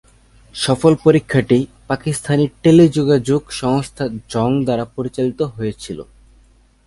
[0.55, 5.99] সফল পরীক্ষাটি পাকিস্তানি টেলিযোগাযোগ সংস্থা জং দ্বারা পরিচালিত হয়েছিল।